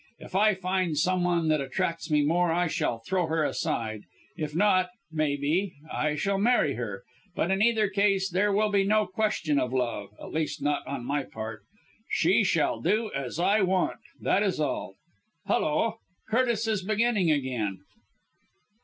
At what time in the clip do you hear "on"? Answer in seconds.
10.87-11.05